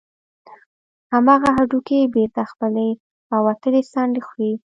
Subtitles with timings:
[1.13, 2.87] همغه هډوکى بېرته خپلې
[3.31, 4.53] راوتلې څنډې خوري.